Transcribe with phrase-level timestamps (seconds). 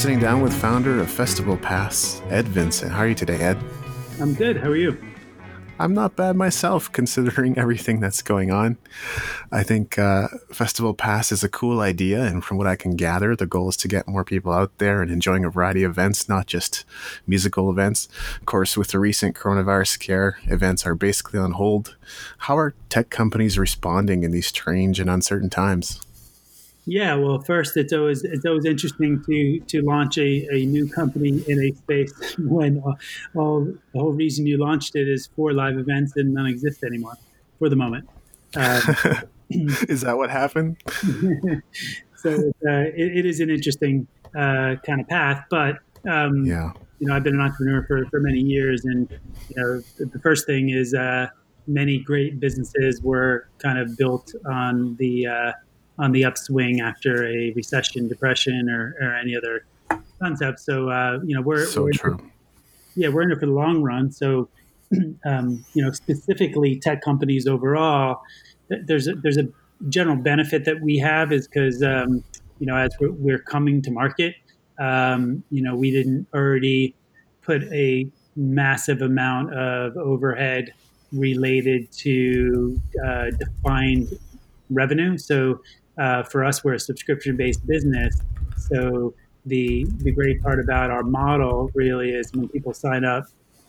[0.00, 2.90] Sitting down with founder of Festival Pass, Ed Vincent.
[2.90, 3.58] How are you today, Ed?
[4.18, 4.56] I'm good.
[4.56, 4.96] How are you?
[5.78, 8.78] I'm not bad myself, considering everything that's going on.
[9.52, 13.36] I think uh, Festival Pass is a cool idea, and from what I can gather,
[13.36, 16.30] the goal is to get more people out there and enjoying a variety of events,
[16.30, 16.86] not just
[17.26, 18.08] musical events.
[18.36, 21.96] Of course, with the recent coronavirus scare, events are basically on hold.
[22.38, 26.00] How are tech companies responding in these strange and uncertain times?
[26.90, 31.40] Yeah, well, first, it's always it's always interesting to to launch a, a new company
[31.46, 35.78] in a space when uh, all the whole reason you launched it is for live
[35.78, 37.16] events and none exist anymore
[37.60, 38.08] for the moment.
[38.56, 38.80] Uh,
[39.50, 40.78] is that what happened?
[42.16, 42.30] so
[42.68, 45.76] uh, it, it is an interesting uh, kind of path, but
[46.10, 49.08] um, yeah, you know, I've been an entrepreneur for, for many years, and
[49.48, 51.28] you know, the, the first thing is uh,
[51.68, 55.52] many great businesses were kind of built on the uh,
[56.00, 59.64] on the upswing after a recession, depression, or, or any other
[60.18, 60.60] concept.
[60.60, 62.18] So uh, you know we're so we're true.
[62.96, 64.10] yeah, we're in it for the long run.
[64.10, 64.48] So
[65.24, 68.22] um, you know specifically tech companies overall,
[68.68, 69.46] there's a, there's a
[69.88, 72.24] general benefit that we have is because um,
[72.58, 74.34] you know as we're, we're coming to market,
[74.78, 76.94] um, you know we didn't already
[77.42, 80.72] put a massive amount of overhead
[81.12, 84.16] related to uh, defined
[84.70, 85.18] revenue.
[85.18, 85.60] So
[86.00, 88.18] uh, for us, we're a subscription based business.
[88.56, 89.14] So
[89.46, 93.24] the the great part about our model really is when people sign up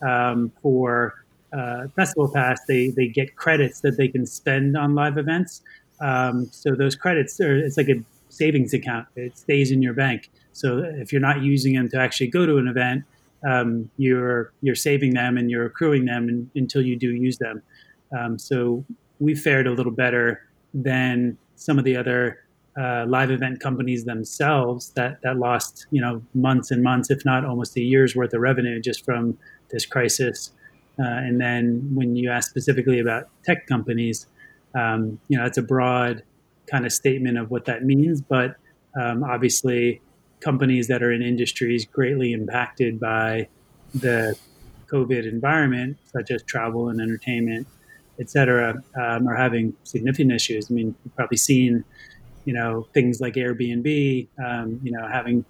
[0.06, 5.18] um, for uh, Festival Pass, they they get credits that they can spend on live
[5.18, 5.62] events.
[6.00, 9.06] Um, so those credits are it's like a savings account.
[9.14, 10.30] It stays in your bank.
[10.54, 13.04] So if you're not using them to actually go to an event,
[13.46, 17.62] um, you're you're saving them and you're accruing them in, until you do use them.
[18.18, 18.84] Um, so
[19.20, 20.42] we fared a little better
[20.74, 22.38] than some of the other
[22.80, 27.44] uh, live event companies themselves that that lost you know months and months, if not
[27.44, 29.36] almost a year's worth of revenue just from
[29.70, 30.52] this crisis.
[30.98, 34.26] Uh, and then when you ask specifically about tech companies,
[34.74, 36.22] um, you know it's a broad
[36.66, 38.56] kind of statement of what that means, but
[39.00, 40.00] um, obviously
[40.40, 43.48] companies that are in industries greatly impacted by
[43.94, 44.34] the
[44.90, 47.66] COVID environment, such as travel and entertainment,
[48.20, 50.70] et cetera, um, are having significant issues.
[50.70, 51.84] I mean, you've probably seen,
[52.44, 55.44] you know, things like Airbnb, um, you know, having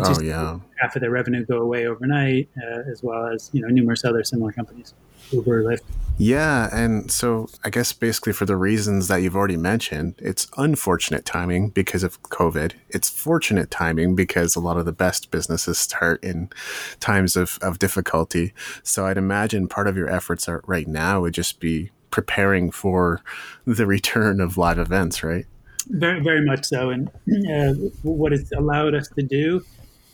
[0.00, 0.58] oh, yeah.
[0.80, 4.22] half of their revenue go away overnight, uh, as well as, you know, numerous other
[4.24, 4.94] similar companies,
[5.32, 5.82] Uber, Lyft.
[6.20, 6.68] Yeah.
[6.72, 11.70] And so I guess basically for the reasons that you've already mentioned, it's unfortunate timing
[11.70, 12.72] because of COVID.
[12.88, 16.50] It's fortunate timing because a lot of the best businesses start in
[16.98, 18.52] times of, of difficulty.
[18.82, 23.20] So I'd imagine part of your efforts are right now would just be preparing for
[23.66, 25.46] the return of live events, right?
[25.88, 26.90] Very, very much so.
[26.90, 27.08] And
[27.50, 29.64] uh, what it's allowed us to do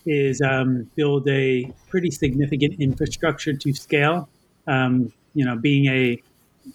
[0.06, 4.28] is um, build a pretty significant infrastructure to scale.
[4.66, 6.22] Um, you know, being a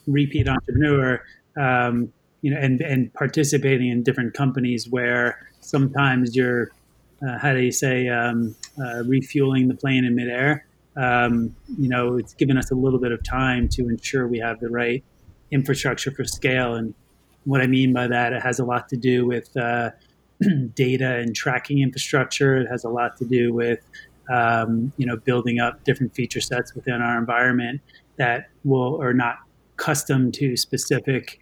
[0.08, 1.24] repeat entrepreneur,
[1.58, 6.72] um, you know, and and participating in different companies where sometimes you're,
[7.26, 10.66] uh, how do you say, um, uh, refueling the plane in midair.
[10.96, 14.60] Um, you know, it's given us a little bit of time to ensure we have
[14.60, 15.04] the right
[15.52, 16.76] infrastructure for scale.
[16.76, 16.94] And
[17.46, 19.92] what I mean by that, it has a lot to do with uh,
[20.76, 22.58] data and tracking infrastructure.
[22.58, 23.80] It has a lot to do with
[24.30, 27.82] um, you know building up different feature sets within our environment
[28.18, 29.38] that will are not
[29.78, 31.40] custom to specific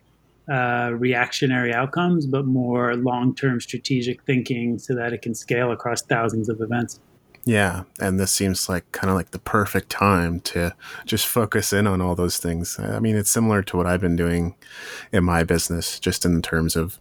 [0.50, 6.48] uh, reactionary outcomes, but more long-term strategic thinking, so that it can scale across thousands
[6.48, 7.02] of events.
[7.48, 10.76] Yeah, and this seems like kind of like the perfect time to
[11.06, 12.78] just focus in on all those things.
[12.78, 14.56] I mean, it's similar to what I've been doing
[15.14, 17.00] in my business, just in terms of.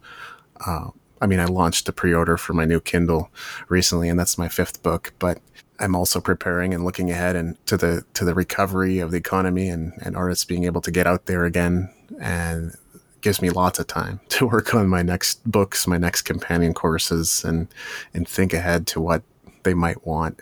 [0.65, 3.29] Uh, I mean, I launched a pre-order for my new Kindle
[3.67, 5.11] recently, and that's my fifth book.
[5.19, 5.39] But
[5.79, 9.67] I'm also preparing and looking ahead and to the to the recovery of the economy
[9.67, 12.73] and, and artists being able to get out there again, and
[13.19, 17.43] gives me lots of time to work on my next books, my next companion courses,
[17.43, 17.67] and
[18.13, 19.23] and think ahead to what
[19.67, 20.41] they might want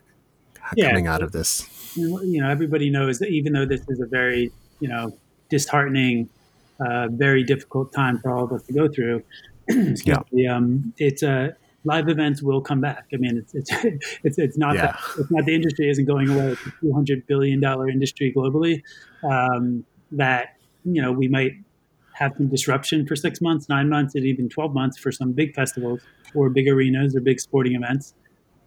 [0.75, 0.89] yeah.
[0.89, 1.67] coming out of this.
[1.95, 5.17] You know, everybody knows that even though this is a very, you know,
[5.49, 6.29] disheartening,
[6.79, 9.23] uh, very difficult time for all of us to go through,
[9.69, 10.19] yeah.
[10.31, 11.49] Me, um, it's a uh,
[11.85, 13.05] live events will come back.
[13.13, 13.71] I mean, it's it's
[14.23, 14.87] it's, it's not yeah.
[14.87, 16.49] that it's not the industry isn't going away.
[16.51, 18.83] It's a two hundred billion dollar industry globally.
[19.23, 21.53] Um, that you know we might
[22.13, 25.55] have some disruption for six months, nine months, and even twelve months for some big
[25.55, 26.01] festivals
[26.35, 28.13] or big arenas or big sporting events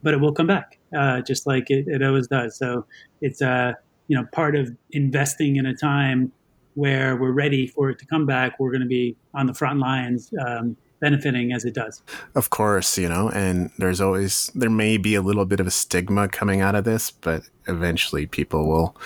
[0.03, 2.57] but it will come back, uh, just like it, it, always does.
[2.57, 2.87] So
[3.21, 3.73] it's uh,
[4.09, 6.33] you know part of investing in a time
[6.75, 8.59] where we're ready for it to come back.
[8.59, 12.03] We're going to be on the front lines, um, benefiting as it does.
[12.35, 15.73] Of course, you know, and there's always there may be a little bit of a
[15.73, 18.97] stigma coming out of this, but eventually people will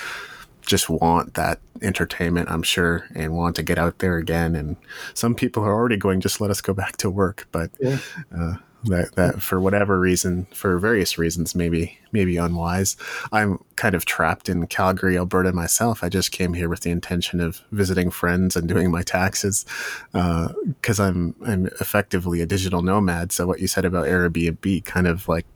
[0.67, 4.55] just want that entertainment, I'm sure, and want to get out there again.
[4.55, 4.77] And
[5.15, 7.49] some people are already going, just let us go back to work.
[7.53, 7.99] But yeah.
[8.37, 8.55] uh,
[8.85, 12.97] that that for whatever reason, for various reasons, maybe maybe unwise.
[13.33, 16.05] I'm kind of trapped in Calgary, Alberta myself.
[16.05, 19.65] I just came here with the intention of visiting friends and doing my taxes
[20.13, 23.33] because uh, I'm I'm effectively a digital nomad.
[23.33, 25.47] So what you said about Airbnb, kind of like,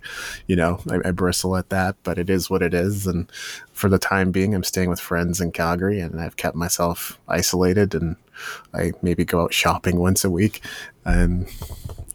[0.47, 3.07] you know, I, I bristle at that, but it is what it is.
[3.07, 3.31] And
[3.73, 7.95] for the time being, I'm staying with friends in Calgary, and I've kept myself isolated
[7.95, 8.17] and
[8.75, 10.63] I maybe go out shopping once a week,
[11.07, 11.49] and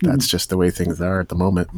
[0.01, 1.69] that's just the way things are at the moment.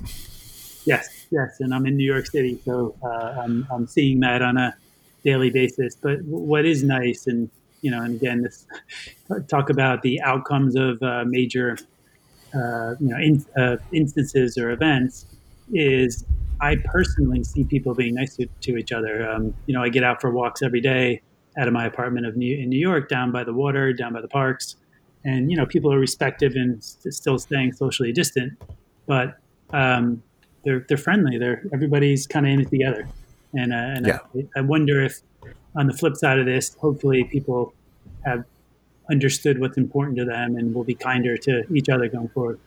[0.86, 4.58] Yes, yes, and I'm in New York City, so uh, I'm I'm seeing that on
[4.58, 4.76] a
[5.24, 5.96] daily basis.
[5.96, 7.50] But what is nice, and
[7.82, 8.66] you know, and again, this
[9.48, 11.78] talk about the outcomes of uh, major,
[12.54, 15.26] uh, you know, in, uh, instances or events
[15.72, 16.26] is
[16.60, 19.30] I personally see people being nice to, to each other.
[19.30, 21.22] Um, you know, I get out for walks every day
[21.58, 24.22] out of my apartment of New, in New York, down by the water, down by
[24.22, 24.76] the parks,
[25.26, 28.62] and you know people are respective and st- still staying socially distant,
[29.06, 29.38] but
[29.72, 30.22] um,
[30.64, 31.38] they're they're friendly.
[31.38, 33.08] They're everybody's kind of in it together,
[33.54, 34.20] and uh, and yeah.
[34.36, 35.22] I, I, wonder if
[35.76, 37.74] on the flip side of this, hopefully people
[38.26, 38.46] have
[39.10, 42.60] understood what's important to them and will be kinder to each other going forward.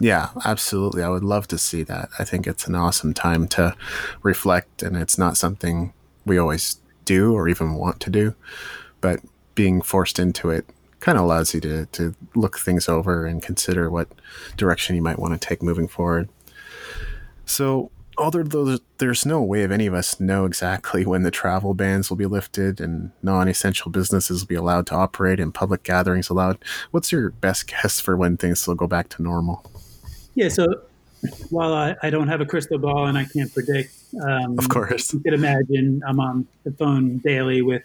[0.00, 1.02] Yeah, absolutely.
[1.02, 2.08] I would love to see that.
[2.18, 3.76] I think it's an awesome time to
[4.22, 5.92] reflect, and it's not something
[6.24, 8.34] we always do or even want to do,
[9.00, 9.20] but
[9.54, 10.66] being forced into it
[11.04, 14.08] kind of allows you to, to look things over and consider what
[14.56, 16.30] direction you might want to take moving forward.
[17.44, 22.08] So, although there's no way of any of us know exactly when the travel bans
[22.08, 26.56] will be lifted and non-essential businesses will be allowed to operate and public gatherings allowed,
[26.90, 29.62] what's your best guess for when things will go back to normal?
[30.34, 30.66] Yeah, so
[31.50, 33.92] while I, I don't have a crystal ball and I can't predict,
[34.22, 37.82] um, of course, you could imagine I'm on the phone daily with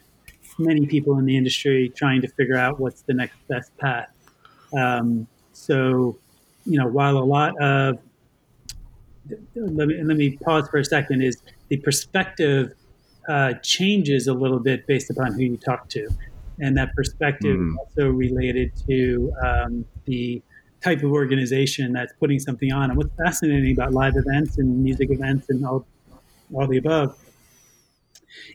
[0.59, 4.09] many people in the industry trying to figure out what's the next best path.
[4.77, 6.17] Um, so,
[6.65, 7.99] you know, while a lot of
[9.55, 12.73] let me let me pause for a second is the perspective
[13.27, 16.09] uh, changes a little bit based upon who you talk to,
[16.59, 17.75] and that perspective mm.
[17.77, 20.41] also related to um, the
[20.83, 22.89] type of organization that's putting something on.
[22.89, 25.85] And what's fascinating about live events and music events and all,
[26.53, 27.17] all the above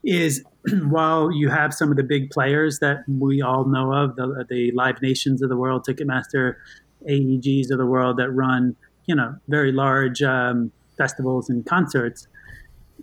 [0.03, 0.43] is
[0.89, 4.71] while you have some of the big players that we all know of, the, the
[4.73, 6.57] Live Nations of the world, Ticketmaster,
[7.09, 8.77] AEGs of the world that run,
[9.07, 12.27] you know, very large um, festivals and concerts,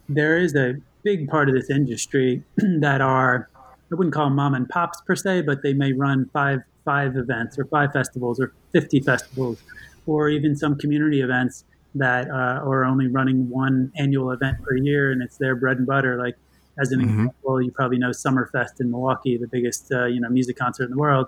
[0.10, 2.44] there is a big part of this industry
[2.80, 3.50] that are,
[3.92, 7.16] I wouldn't call them mom and pops per se, but they may run five five
[7.16, 9.62] events or five festivals or 50 festivals
[10.06, 11.64] or even some community events
[11.96, 15.86] that uh, are only running one annual event per year and it's their bread and
[15.86, 16.18] butter.
[16.18, 16.38] Like
[16.80, 17.10] as an mm-hmm.
[17.10, 20.92] example you probably know summerfest in milwaukee the biggest uh, you know music concert in
[20.92, 21.28] the world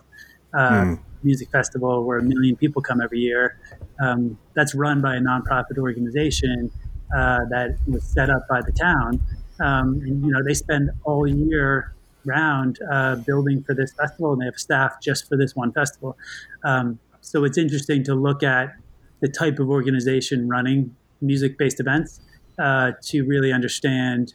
[0.54, 1.00] uh, mm.
[1.24, 3.58] music festival where a million people come every year
[4.02, 6.72] um, that's run by a nonprofit organization
[7.16, 9.20] uh, that was set up by the town
[9.60, 11.94] um, and you know they spend all year
[12.26, 16.18] round uh, building for this festival, and they have staff just for this one festival.
[16.64, 18.76] Um, so it's interesting to look at
[19.22, 22.20] the type of organization running music-based events
[22.60, 24.34] uh, to really understand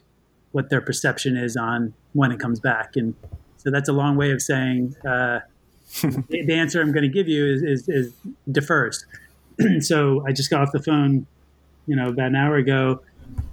[0.53, 2.97] what their perception is on when it comes back.
[2.97, 3.15] And
[3.57, 5.41] so that's a long way of saying uh,
[6.03, 8.13] the, answer I'm going to give you is, is, is
[8.51, 9.05] defers.
[9.81, 11.27] so I just got off the phone,
[11.87, 13.01] you know, about an hour ago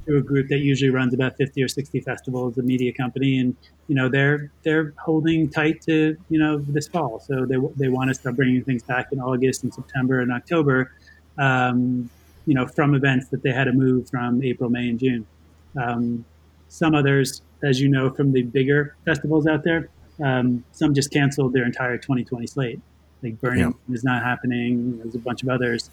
[0.08, 3.56] to a group that usually runs about 50 or 60 festivals, a media company, and
[3.88, 7.20] you know they're they're holding tight to you know this fall.
[7.20, 10.92] So they they want to start bringing things back in August and September and October.
[11.38, 12.10] Um,
[12.46, 15.26] you know, from events that they had to move from April, May, and June.
[15.76, 16.26] Um,
[16.68, 19.90] some others, as you know, from the bigger festivals out there,
[20.24, 22.80] um, some just canceled their entire 2020 slate.
[23.24, 23.96] Like Burning yeah.
[23.96, 24.98] is not happening.
[25.00, 25.90] There's a bunch of others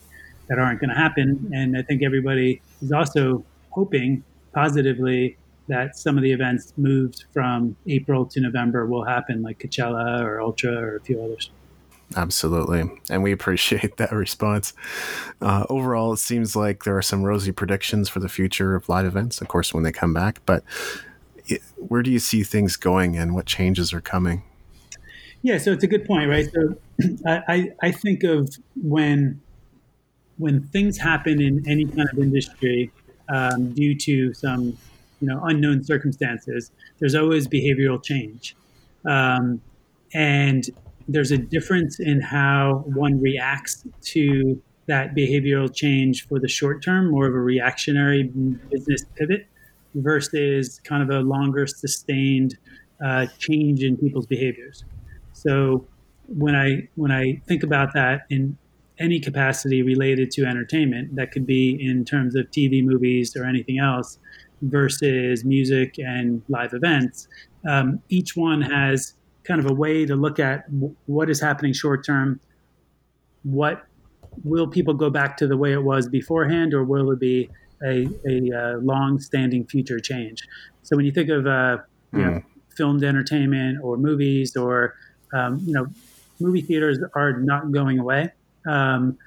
[0.49, 5.37] that aren't going to happen, and I think everybody is also hoping positively
[5.69, 10.41] that some of the events moved from April to November will happen, like Coachella or
[10.41, 11.51] Ultra or a few others.
[12.17, 12.91] Absolutely.
[13.11, 14.73] And we appreciate that response.
[15.41, 19.07] Uh, overall, it seems like there are some rosy predictions for the future of live
[19.07, 20.41] events, of course, when they come back.
[20.47, 20.65] But
[21.47, 24.43] it, where do you see things going and what changes are coming?
[25.43, 26.49] Yeah, so it's a good point, right?
[26.53, 26.77] So
[27.27, 29.41] I, I think of when
[30.39, 32.91] when things happen in any kind of industry,
[33.29, 34.77] um, due to some
[35.21, 38.57] you know unknown circumstances, there's always behavioral change.
[39.05, 39.61] Um,
[40.15, 40.69] and
[41.09, 47.11] there's a difference in how one reacts to that behavioral change for the short term,
[47.11, 48.25] more of a reactionary
[48.71, 49.47] business pivot
[49.95, 52.57] versus kind of a longer sustained
[53.05, 54.85] uh, change in people's behaviors.
[55.33, 55.87] So
[56.27, 58.57] when I when I think about that in
[58.99, 63.79] any capacity related to entertainment, that could be in terms of TV, movies, or anything
[63.79, 64.19] else,
[64.63, 67.29] versus music and live events,
[67.69, 71.73] um, each one has kind of a way to look at w- what is happening
[71.73, 72.41] short term,
[73.43, 73.87] what
[74.45, 77.51] will people go back to the way it was beforehand, or will it be
[77.85, 80.43] a, a, uh, long-standing future change?
[80.83, 81.79] So when you think of uh,
[82.13, 82.25] you mm.
[82.25, 82.49] know, hmm.
[82.77, 84.95] filmed entertainment or movies, or
[85.35, 85.87] um, you know,
[86.41, 88.31] movie theaters are not going away,
[88.67, 89.19] um,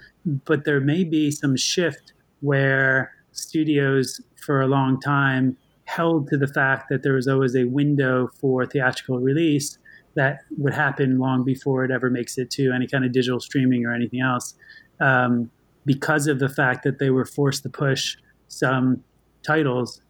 [0.46, 6.48] but there may be some shift where studios for a long time held to the
[6.48, 9.78] fact that there was always a window for theatrical release
[10.16, 13.86] that would happen long before it ever makes it to any kind of digital streaming
[13.86, 14.56] or anything else
[15.00, 15.50] um,
[15.86, 18.16] because of the fact that they were forced to push
[18.48, 19.04] some
[19.46, 20.02] titles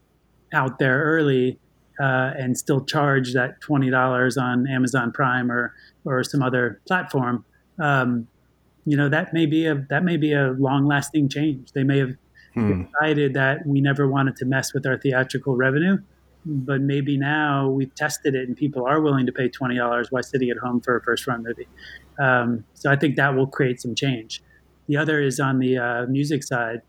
[0.54, 1.60] out there early
[2.00, 7.46] uh, and still charge that twenty dollars on Amazon Prime or or some other platform.
[7.80, 8.28] Um,
[8.86, 11.72] you know that may be a that may be a long lasting change.
[11.72, 12.16] They may have
[12.54, 12.84] hmm.
[12.84, 15.98] decided that we never wanted to mess with our theatrical revenue,
[16.46, 20.24] but maybe now we've tested it and people are willing to pay twenty dollars while
[20.24, 21.68] sitting at home for a first run movie.
[22.20, 24.42] Um, so I think that will create some change.
[24.88, 26.82] The other is on the uh, music side,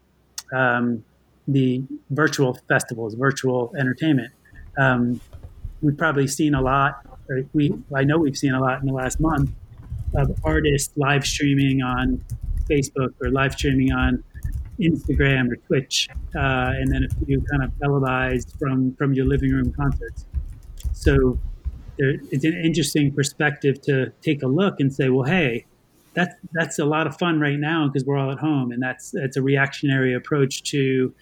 [0.55, 1.05] um,
[1.49, 4.33] the virtual festivals, virtual entertainment.
[4.79, 5.21] Um,
[5.81, 8.93] we've probably seen a lot, or we I know we've seen a lot in the
[8.93, 9.51] last month
[10.15, 12.23] of artists live streaming on
[12.69, 14.23] Facebook or live streaming on
[14.81, 19.51] Instagram or Twitch, uh, and then a few kind of televised from from your living
[19.51, 20.27] room concerts.
[20.93, 21.39] So
[21.99, 25.67] there, it's an interesting perspective to take a look and say, well, hey,
[26.15, 29.11] that's that's a lot of fun right now because we're all at home, and that's
[29.11, 31.15] that's a reactionary approach to,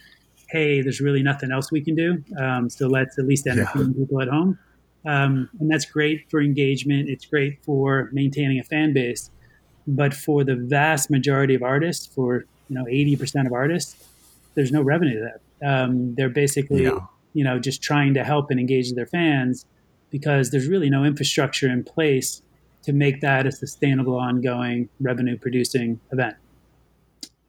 [0.49, 3.99] hey, there's really nothing else we can do, um, so let's at least entertain yeah.
[3.99, 4.57] people at home,
[5.05, 7.09] um, and that's great for engagement.
[7.09, 9.31] It's great for maintaining a fan base,
[9.85, 13.95] but for the vast majority of artists, for you know, 80% of artists,
[14.55, 15.39] there's no revenue there.
[15.69, 16.99] Um, they're basically, yeah.
[17.33, 19.65] you know, just trying to help and engage their fans
[20.09, 22.41] because there's really no infrastructure in place
[22.83, 26.35] to make that a sustainable, ongoing revenue producing event.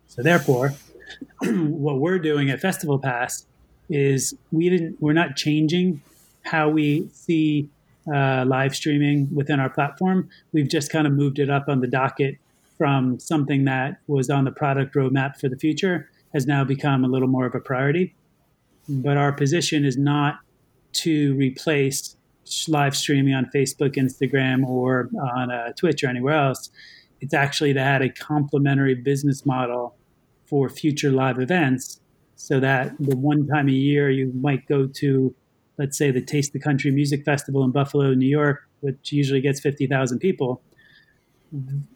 [0.06, 0.75] So therefore,
[1.42, 3.46] what we're doing at Festival Pass
[3.88, 6.00] is we didn't, we're not changing
[6.42, 7.68] how we see
[8.12, 10.28] uh, live streaming within our platform.
[10.52, 12.38] We've just kind of moved it up on the docket
[12.78, 17.09] from something that was on the product roadmap for the future has now become a
[17.09, 18.14] little more of a priority.
[18.88, 20.38] But our position is not
[20.95, 22.16] to replace
[22.68, 26.71] live streaming on Facebook, Instagram, or on uh, Twitch or anywhere else.
[27.21, 29.97] It's actually to add a complementary business model
[30.45, 32.00] for future live events
[32.37, 35.35] so that the one time a year you might go to,
[35.78, 39.59] let's say, the Taste the Country Music Festival in Buffalo, New York, which usually gets
[39.61, 40.62] 50,000 people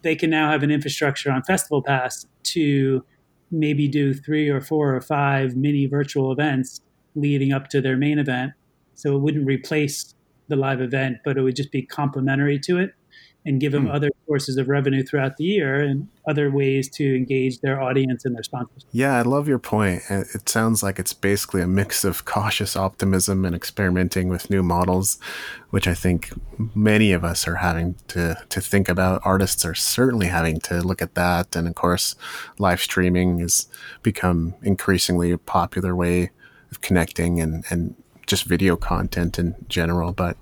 [0.02, 3.04] they can now have an infrastructure on Festival Pass to
[3.50, 6.80] maybe do three or four or five mini virtual events
[7.14, 8.52] leading up to their main event.
[8.94, 10.14] So it wouldn't replace
[10.48, 12.94] the live event, but it would just be complementary to it
[13.46, 13.92] and give them hmm.
[13.92, 18.34] other sources of revenue throughout the year and other ways to engage their audience and
[18.34, 18.84] their sponsors.
[18.92, 20.02] Yeah, I love your point.
[20.10, 25.18] It sounds like it's basically a mix of cautious optimism and experimenting with new models,
[25.70, 26.30] which I think
[26.74, 29.22] many of us are having to, to think about.
[29.24, 31.56] Artists are certainly having to look at that.
[31.56, 32.14] And of course,
[32.58, 33.68] live streaming has
[34.02, 36.30] become increasingly a popular way
[36.70, 40.12] of connecting and, and just video content in general.
[40.12, 40.36] But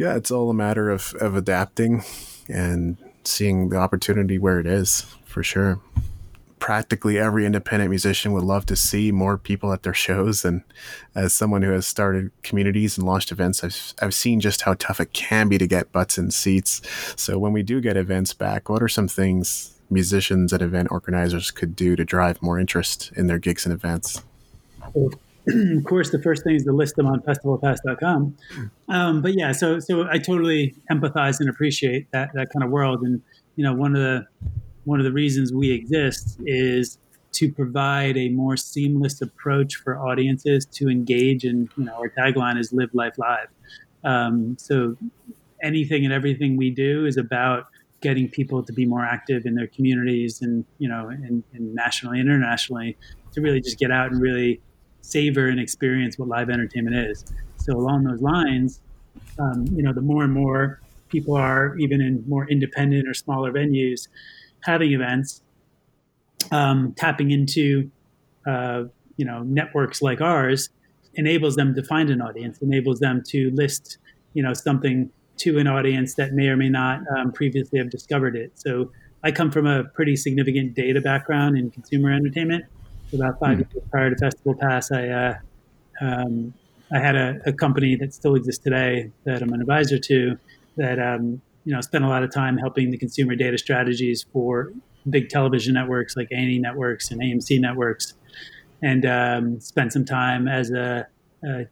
[0.00, 2.02] yeah, it's all a matter of, of adapting
[2.48, 5.78] and seeing the opportunity where it is for sure.
[6.58, 10.42] Practically every independent musician would love to see more people at their shows.
[10.42, 10.62] And
[11.14, 15.00] as someone who has started communities and launched events, I've, I've seen just how tough
[15.00, 16.80] it can be to get butts in seats.
[17.16, 21.50] So when we do get events back, what are some things musicians and event organizers
[21.50, 24.22] could do to drive more interest in their gigs and events?
[25.48, 28.36] of course, the first thing is to list them on festivalpass.com.
[28.88, 33.02] Um, but yeah, so so I totally empathize and appreciate that that kind of world.
[33.02, 33.22] And
[33.56, 34.26] you know, one of the
[34.84, 36.98] one of the reasons we exist is
[37.32, 41.44] to provide a more seamless approach for audiences to engage.
[41.44, 43.48] And you know, our tagline is "Live Life Live."
[44.04, 44.96] Um, so
[45.62, 47.66] anything and everything we do is about
[48.00, 52.20] getting people to be more active in their communities and you know, and, and nationally,
[52.20, 52.96] internationally,
[53.32, 54.60] to really just get out and really
[55.02, 57.24] savor and experience what live entertainment is.
[57.56, 58.80] So along those lines,
[59.38, 63.52] um, you know, the more and more people are even in more independent or smaller
[63.52, 64.08] venues
[64.62, 65.42] having events,
[66.52, 67.90] um, tapping into
[68.46, 68.84] uh,
[69.16, 70.70] you know networks like ours
[71.14, 73.98] enables them to find an audience, enables them to list
[74.34, 78.36] you know something to an audience that may or may not um, previously have discovered
[78.36, 78.52] it.
[78.54, 78.92] So
[79.22, 82.64] I come from a pretty significant data background in consumer entertainment.
[83.12, 83.72] About five mm.
[83.72, 85.34] years prior to Festival Pass, I uh,
[86.00, 86.54] um,
[86.92, 90.38] I had a, a, company that still exists today that I'm an advisor to
[90.76, 94.72] that um, you know spent a lot of time helping the consumer data strategies for
[95.08, 98.14] big television networks like A&E networks and AMC networks,
[98.82, 101.06] and um, spent some time as a,
[101.44, 101.66] a,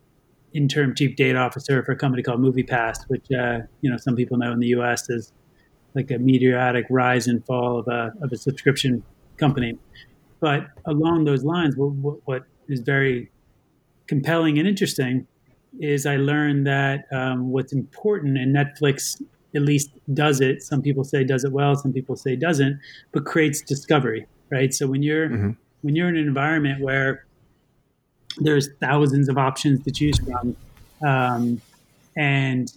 [0.55, 4.39] interim chief data officer for a company called MoviePass, which uh, you know some people
[4.39, 5.09] know in the U.S.
[5.11, 5.33] as
[5.95, 9.03] like a meteoric rise and fall of a of a subscription
[9.37, 9.79] company.
[10.41, 13.31] But along those lines, what, what is very
[14.07, 15.27] compelling and interesting
[15.81, 19.21] is I learned that um, what's important, and Netflix
[19.55, 20.63] at least does it.
[20.63, 22.81] Some people say does it well, some people say doesn't,
[23.13, 24.73] but creates discovery, right?
[24.73, 25.51] So when you're mm-hmm.
[25.83, 27.27] when you're in an environment where
[28.39, 30.57] there's thousands of options to choose from,
[31.07, 31.61] um,
[32.17, 32.73] and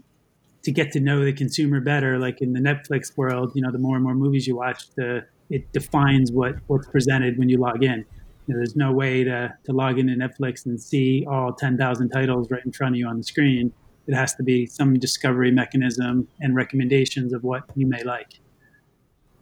[0.64, 3.80] to get to know the consumer better, like in the Netflix world, you know, the
[3.80, 7.84] more and more movies you watch, the it defines what what's presented when you log
[7.84, 8.06] in.
[8.48, 12.50] You know, there's no way to, to log into Netflix and see all 10,000 titles
[12.50, 13.72] right in front of you on the screen.
[14.08, 18.40] It has to be some discovery mechanism and recommendations of what you may like.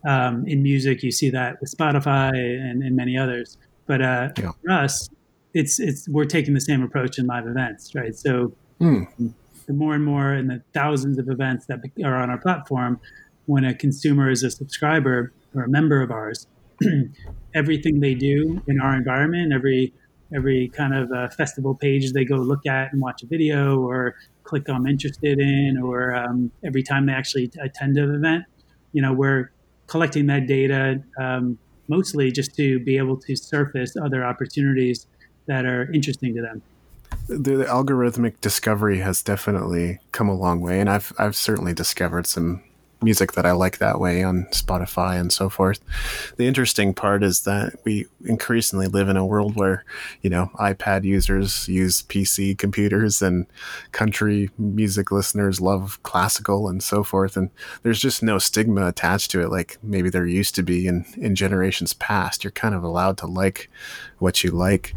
[0.05, 3.57] Um, in music, you see that with Spotify and, and many others.
[3.85, 4.51] But uh, yeah.
[4.61, 5.09] for us,
[5.53, 8.15] it's it's we're taking the same approach in live events, right?
[8.15, 9.07] So mm.
[9.65, 12.99] the more and more and the thousands of events that are on our platform,
[13.49, 16.45] when a consumer is a subscriber or a member of ours,
[17.55, 19.91] everything they do in our environment, every
[20.35, 24.13] every kind of uh, festival page they go look at and watch a video or
[24.43, 28.43] click I'm interested in, or um, every time they actually attend an event,
[28.93, 29.49] you know, we're
[29.87, 31.57] collecting that data um,
[31.87, 35.07] mostly just to be able to surface other opportunities
[35.47, 36.61] that are interesting to them.
[37.27, 42.27] The, the algorithmic discovery has definitely come a long way, and I've I've certainly discovered
[42.27, 42.61] some
[43.01, 45.79] music that I like that way on Spotify and so forth.
[46.37, 49.85] The interesting part is that we increasingly live in a world where,
[50.21, 53.45] you know, iPad users use PC computers and
[53.91, 57.37] country music listeners love classical and so forth.
[57.37, 57.49] And
[57.83, 61.35] there's just no stigma attached to it like maybe there used to be in, in
[61.35, 62.43] generations past.
[62.43, 63.69] You're kind of allowed to like
[64.17, 64.93] what you like.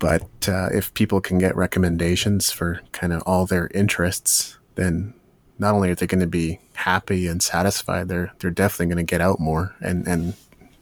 [0.00, 5.14] But uh, if people can get recommendations for kind of all their interests, then
[5.62, 9.10] not only are they going to be happy and satisfied, they're they're definitely going to
[9.10, 10.34] get out more and and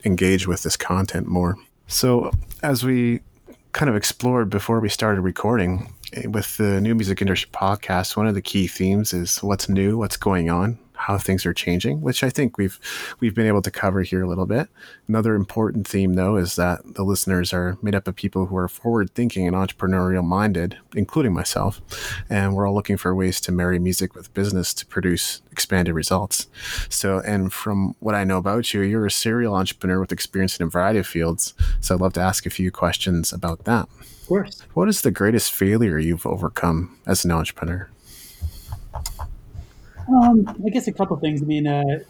[0.05, 1.57] engage with this content more.
[1.87, 3.21] So as we
[3.73, 8.27] kind of explored before we started recording eh, with the new music industry podcast, one
[8.27, 12.23] of the key themes is what's new, what's going on, how things are changing, which
[12.23, 12.79] I think we've
[13.21, 14.69] we've been able to cover here a little bit.
[15.09, 18.69] Another important theme, though, is that the listeners are made up of people who are
[18.69, 21.81] forward thinking and entrepreneurial minded, including myself,
[22.29, 26.49] and we're all looking for ways to marry music with business to produce expanded results.
[26.89, 30.67] So, and from what I know about you, you're a serial entrepreneur with experience in
[30.67, 31.55] a variety of fields.
[31.81, 33.89] So, I'd love to ask a few questions about that.
[34.01, 34.63] Of course.
[34.75, 37.89] What is the greatest failure you've overcome as an entrepreneur?
[40.11, 41.43] Um, I guess a couple things.
[41.43, 42.01] I mean, uh,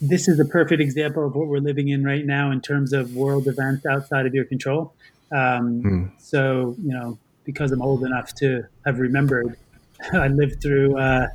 [0.00, 3.14] this is a perfect example of what we're living in right now in terms of
[3.14, 4.94] world events outside of your control.
[5.32, 6.10] Um, mm.
[6.18, 9.56] So, you know, because I'm old enough to have remembered,
[10.12, 11.28] I lived through uh,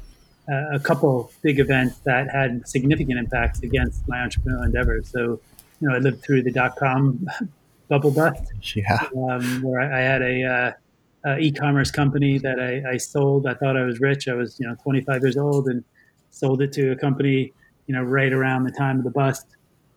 [0.48, 5.10] a couple big events that had significant impacts against my entrepreneurial endeavors.
[5.10, 5.40] So,
[5.80, 7.28] you know, I lived through the dot com
[7.90, 8.42] bubble bust,
[8.76, 10.76] yeah, um, where I, I, had a
[11.26, 13.48] uh, uh, e-commerce company that I, I, sold.
[13.48, 14.28] I thought I was rich.
[14.28, 15.84] I was, you know, 25 years old and
[16.32, 17.54] sold it to a company,
[17.88, 19.46] you know, right around the time of the bust.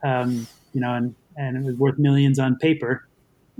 [0.04, 3.08] Um, you know, and, and it was worth millions on paper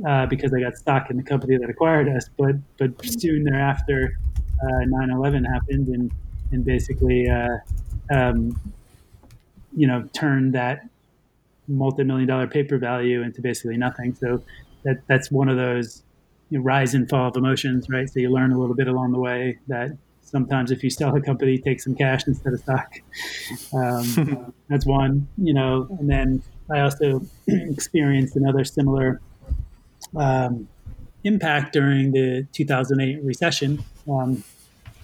[0.06, 2.28] uh, because I got stock in the company that acquired us.
[2.36, 4.18] But but soon thereafter,
[4.62, 6.12] uh, 9/11 happened and
[6.52, 7.56] and basically, uh,
[8.10, 8.58] um,
[9.74, 10.88] you know, turned that
[11.68, 14.14] multi-million dollar paper value into basically nothing.
[14.14, 14.42] So
[14.84, 16.02] that that's one of those
[16.50, 18.08] you rise and fall of emotions, right?
[18.08, 21.20] So you learn a little bit along the way that sometimes if you sell a
[21.20, 22.92] company, take some cash instead of stock.
[23.72, 25.86] Um, that's one, you know.
[25.98, 29.20] And then I also experienced another similar
[30.14, 30.68] um,
[31.24, 33.84] impact during the 2008 recession.
[34.08, 34.44] Um,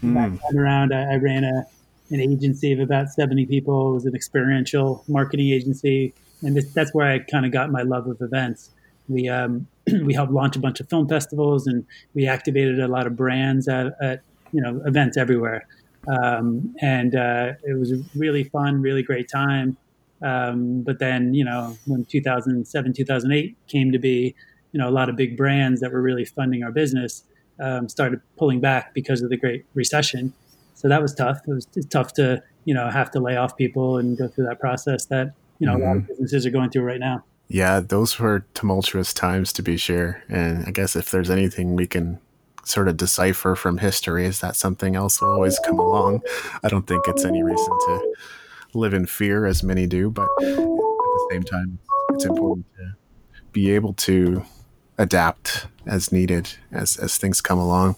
[0.02, 0.14] mm.
[0.14, 1.66] Back around, I, I ran a
[2.10, 3.92] an agency of about 70 people.
[3.92, 7.82] It was an experiential marketing agency, and this, that's where I kind of got my
[7.82, 8.70] love of events.
[9.08, 9.66] We um,
[10.04, 13.68] we helped launch a bunch of film festivals and we activated a lot of brands
[13.68, 15.66] at, at you know events everywhere.
[16.08, 19.76] Um, and uh, it was a really fun, really great time.
[20.20, 24.34] Um, but then, you know, when 2007, 2008 came to be,
[24.72, 27.24] you know, a lot of big brands that were really funding our business
[27.60, 30.32] um, started pulling back because of the Great Recession.
[30.74, 31.40] So that was tough.
[31.46, 34.60] It was tough to, you know, have to lay off people and go through that
[34.60, 35.82] process that, you know, mm-hmm.
[35.82, 36.12] a lot of mm-hmm.
[36.12, 37.24] businesses are going through right now.
[37.48, 40.22] Yeah, those were tumultuous times to be sure.
[40.28, 42.18] And I guess if there's anything we can
[42.64, 46.22] sort of decipher from history is that something else will always come along.
[46.62, 48.14] I don't think it's any reason to
[48.74, 51.78] live in fear as many do, but at the same time,
[52.10, 52.94] it's important to
[53.52, 54.44] be able to
[54.98, 57.96] adapt as needed as as things come along.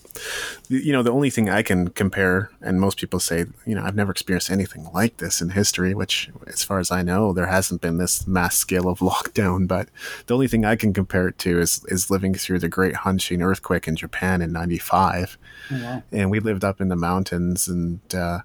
[0.68, 3.96] You know, the only thing I can compare, and most people say, you know, I've
[3.96, 5.94] never experienced anything like this in history.
[5.94, 9.68] Which, as far as I know, there hasn't been this mass scale of lockdown.
[9.68, 9.88] But
[10.26, 13.42] the only thing I can compare it to is is living through the Great Hanshin
[13.42, 15.36] earthquake in Japan in '95,
[15.72, 18.40] oh, and we lived up in the mountains, and uh,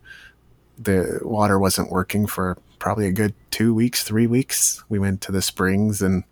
[0.77, 4.83] the water wasn't working for probably a good two weeks, three weeks.
[4.89, 6.23] We went to the springs and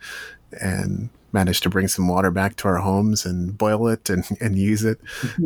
[0.60, 4.58] and managed to bring some water back to our homes and boil it and, and
[4.58, 5.00] use it.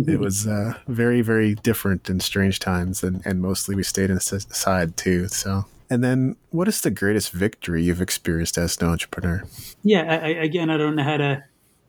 [0.07, 3.03] it was uh, very, very different and strange times.
[3.03, 5.27] And, and mostly we stayed inside too.
[5.27, 9.43] So, and then what is the greatest victory you've experienced as an entrepreneur?
[9.83, 11.43] Yeah, I, again, I don't know how to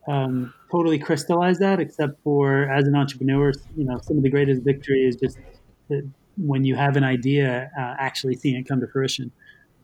[0.09, 4.63] um, totally crystallize that, except for as an entrepreneur, you know, some of the greatest
[4.63, 5.39] victory is just
[6.37, 9.31] when you have an idea, uh, actually seeing it come to fruition.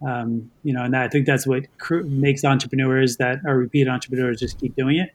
[0.07, 3.89] Um, you know, and that, I think that's what cr- makes entrepreneurs that are repeat
[3.89, 5.11] entrepreneurs just keep doing it.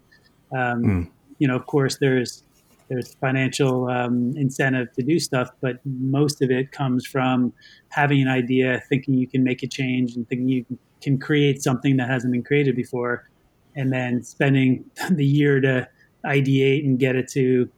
[0.56, 1.12] Um, mm.
[1.39, 2.43] You know, of course, there's
[2.89, 7.54] there's financial um, incentive to do stuff, but most of it comes from
[7.89, 10.65] having an idea, thinking you can make a change, and thinking you
[11.02, 13.30] can create something that hasn't been created before,
[13.76, 15.88] and then spending the year to
[16.26, 17.69] ideate and get it to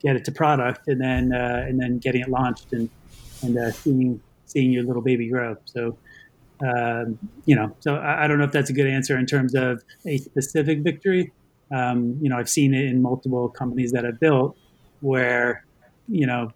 [0.00, 2.88] get it to product, and then uh, and then getting it launched and
[3.42, 5.56] and uh, seeing seeing your little baby grow.
[5.66, 5.98] So
[6.60, 9.54] um, you know, so I, I, don't know if that's a good answer in terms
[9.54, 11.32] of a specific victory.
[11.72, 14.56] Um, you know, I've seen it in multiple companies that I've built
[15.00, 15.64] where,
[16.08, 16.50] you know,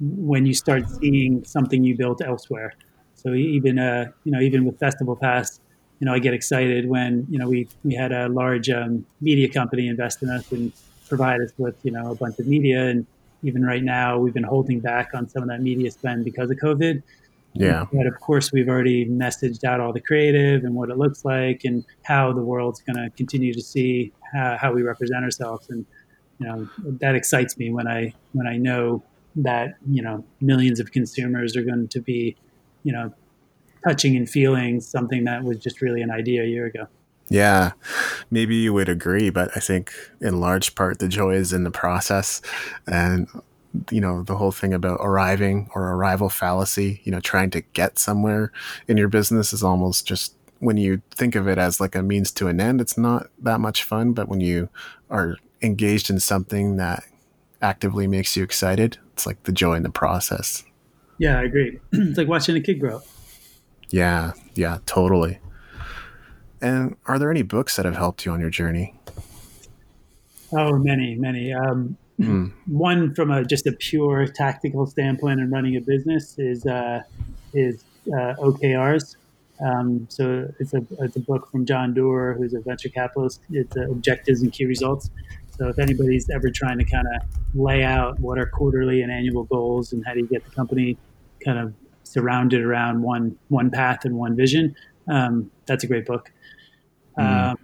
[0.00, 2.74] when you start seeing something you built elsewhere.
[3.14, 5.60] So even, uh, you know, even with Festival Pass,
[5.98, 9.48] you know, I get excited when, you know, we, we had a large um, media
[9.48, 10.72] company invest in us and
[11.08, 12.86] provide us with, you know, a bunch of media.
[12.86, 13.06] And
[13.42, 16.58] even right now, we've been holding back on some of that media spend because of
[16.58, 17.02] COVID.
[17.54, 17.86] Yeah.
[17.92, 21.64] But of course, we've already messaged out all the creative and what it looks like
[21.64, 25.68] and how the world's going to continue to see how, how, we represent ourselves.
[25.70, 25.84] And,
[26.38, 26.68] you know,
[27.00, 29.02] that excites me when I, when I know
[29.36, 32.36] that, you know, millions of consumers are going to be,
[32.84, 33.12] you know,
[33.86, 36.86] touching and feeling something that was just really an idea a year ago.
[37.30, 37.72] Yeah,
[38.30, 41.70] maybe you would agree, but I think in large part the joy is in the
[41.70, 42.40] process.
[42.86, 43.28] And
[43.90, 47.98] you know the whole thing about arriving or arrival fallacy you know trying to get
[47.98, 48.50] somewhere
[48.86, 52.32] in your business is almost just when you think of it as like a means
[52.32, 54.12] to an end it's not that much fun.
[54.12, 54.68] But when you
[55.10, 57.04] are engaged in something that
[57.60, 60.64] actively makes you excited it's like the joy in the process.
[61.18, 61.78] Yeah i agree.
[61.92, 63.02] It's like watching a kid grow
[63.90, 65.40] yeah yeah totally.
[66.60, 68.98] And are there any books that have helped you on your journey?
[70.52, 71.52] Oh many many.
[71.52, 72.52] Um, Mm.
[72.66, 77.02] One from a just a pure tactical standpoint and running a business is uh,
[77.54, 79.16] is uh, OKRs.
[79.64, 83.40] Um, so it's a it's a book from John Doerr, who's a venture capitalist.
[83.50, 85.10] It's uh, objectives and key results.
[85.56, 87.22] So if anybody's ever trying to kind of
[87.54, 90.96] lay out what are quarterly and annual goals and how do you get the company
[91.44, 94.74] kind of surrounded around one one path and one vision,
[95.08, 96.32] um, that's a great book.
[97.16, 97.50] Mm.
[97.50, 97.58] Um,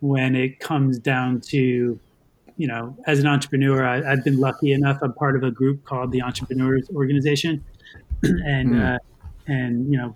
[0.00, 1.98] when it comes down to
[2.60, 4.98] you know, as an entrepreneur, I, have been lucky enough.
[5.00, 7.64] I'm part of a group called the Entrepreneurs Organization,
[8.22, 8.96] and mm.
[8.96, 8.98] uh,
[9.46, 10.12] and you know,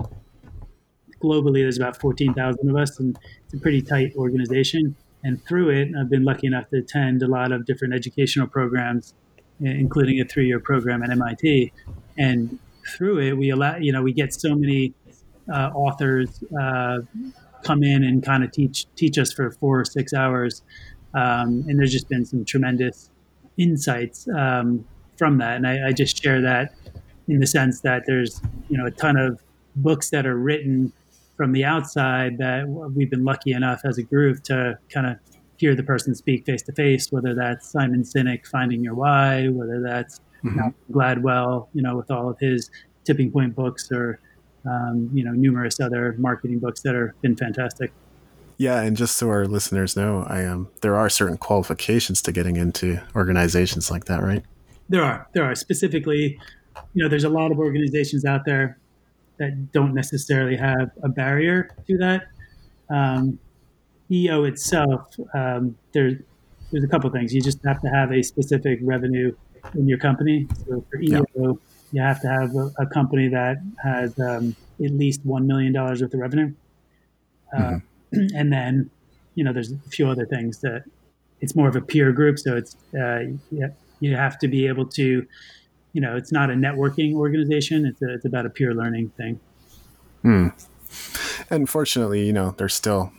[1.23, 4.95] globally there's about 14,000 of us, and it's a pretty tight organization.
[5.23, 9.15] And through it, I've been lucky enough to attend a lot of different educational programs,
[9.61, 11.73] including a three-year program at MIT.
[12.19, 14.93] And through it, we allow you know we get so many
[15.51, 16.99] uh, authors uh,
[17.63, 20.61] come in and kind of teach teach us for four or six hours
[21.15, 23.11] um, and there's just been some tremendous
[23.57, 24.85] insights um,
[25.17, 25.57] from that.
[25.57, 26.75] And I, I, just share that
[27.29, 29.41] in the sense that there's, you know, a ton of
[29.77, 30.93] books that are written
[31.37, 35.17] from the outside that we've been lucky enough as a group to kind of
[35.57, 39.81] hear the person speak face to face, whether that's Simon Sinek, Finding Your Why, whether
[39.81, 40.69] that's mm-hmm.
[40.93, 42.71] Gladwell, you know, with all of his
[43.05, 44.21] tipping point books or,
[44.69, 47.93] um, you know, numerous other marketing books that have been fantastic.
[48.57, 52.33] Yeah, and just so our listeners know, I am um, there are certain qualifications to
[52.33, 54.45] getting into organizations like that, right?
[54.89, 55.27] There are.
[55.33, 56.39] There are specifically
[56.95, 58.79] you know, there's a lot of organizations out there
[59.39, 62.29] that don't necessarily have a barrier to that.
[62.89, 63.39] Um,
[64.11, 66.15] EO itself, um, there's
[66.71, 67.35] there's a couple things.
[67.35, 69.35] You just have to have a specific revenue
[69.75, 70.47] in your company.
[70.67, 71.53] So for EO, yeah.
[71.93, 76.03] you have to have a, a company that has um, at least one million dollars
[76.03, 76.53] worth of revenue,
[77.53, 77.77] uh, mm-hmm.
[78.35, 78.91] and then
[79.35, 80.85] you know there's a few other things that
[81.41, 82.39] it's more of a peer group.
[82.39, 83.25] So it's uh,
[84.01, 85.27] you have to be able to,
[85.93, 87.87] you know, it's not a networking organization.
[87.87, 89.41] It's a, it's about a peer learning thing.
[90.23, 90.49] Hmm.
[91.51, 93.13] And fortunately, you know, there's still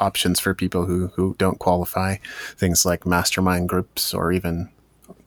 [0.00, 2.16] options for people who who don't qualify.
[2.56, 4.70] Things like mastermind groups or even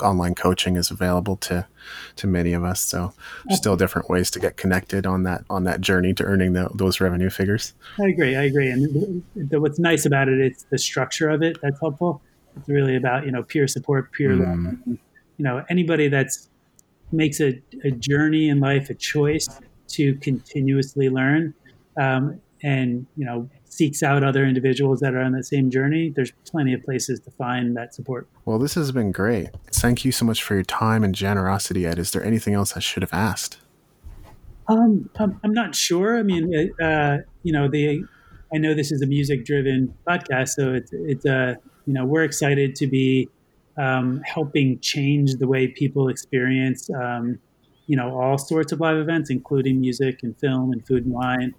[0.01, 1.65] online coaching is available to
[2.15, 2.81] to many of us.
[2.81, 3.13] So
[3.49, 6.99] still different ways to get connected on that on that journey to earning the, those
[6.99, 7.73] revenue figures.
[7.99, 8.35] I agree.
[8.35, 8.69] I agree.
[8.69, 12.21] And the, what's nice about it, it's the structure of it that's helpful.
[12.57, 14.39] It's really about you know peer support, peer mm.
[14.39, 14.99] learning.
[15.37, 16.49] You know anybody that's
[17.11, 19.47] makes a, a journey in life a choice
[19.87, 21.53] to continuously learn
[21.97, 26.31] um, and you know seeks out other individuals that are on the same journey, there's
[26.49, 28.27] plenty of places to find that support.
[28.45, 29.49] Well, this has been great.
[29.71, 31.99] Thank you so much for your time and generosity, Ed.
[31.99, 33.57] Is there anything else I should have asked?
[34.67, 36.17] Um, I'm not sure.
[36.17, 38.03] I mean, uh, you know, the
[38.53, 42.75] I know this is a music-driven podcast, so it's it's uh, you know we're excited
[42.77, 43.29] to be
[43.77, 47.37] um, helping change the way people experience um,
[47.87, 51.53] you know all sorts of live events, including music and film and food and wine.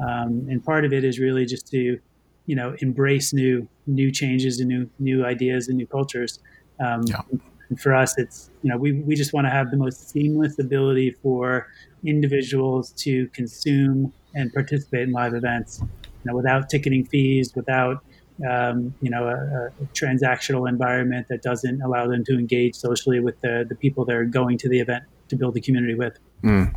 [0.00, 1.98] Um, and part of it is really just to,
[2.46, 6.40] you know, embrace new new changes and new new ideas and new cultures.
[6.80, 7.22] Um, yeah.
[7.70, 10.58] And for us, it's you know we we just want to have the most seamless
[10.58, 11.68] ability for
[12.04, 15.88] individuals to consume and participate in live events, you
[16.24, 18.02] know, without ticketing fees, without
[18.48, 23.40] um, you know, a, a, transactional environment that doesn't allow them to engage socially with
[23.40, 26.18] the, the people they're going to the event to build a community with.
[26.42, 26.74] Mm.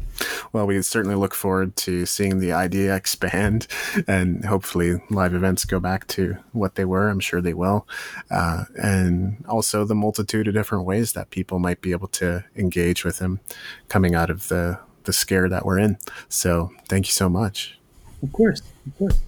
[0.54, 3.68] Well, we certainly look forward to seeing the idea expand
[4.08, 7.10] and hopefully live events go back to what they were.
[7.10, 7.88] I'm sure they will.
[8.30, 13.06] Uh, and also the multitude of different ways that people might be able to engage
[13.06, 13.40] with them
[13.88, 15.98] coming out of the, the scare that we're in.
[16.28, 17.78] So thank you so much.
[18.22, 18.62] Of course.
[18.86, 19.20] Of course.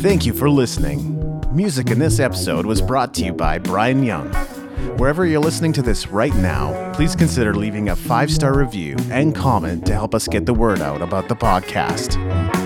[0.00, 1.42] Thank you for listening.
[1.54, 4.30] Music in this episode was brought to you by Brian Young.
[4.96, 9.34] Wherever you're listening to this right now, please consider leaving a five star review and
[9.34, 12.65] comment to help us get the word out about the podcast.